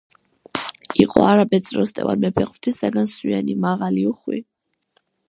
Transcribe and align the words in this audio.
იყო 1.03 1.25
არაბეთს 1.33 1.75
როსტევან 1.79 2.23
მეფე 2.23 2.45
ღვრთისაგან 2.53 3.11
სვიანი 3.13 3.57
მაღალი 3.67 4.07
უხვი 4.15 4.41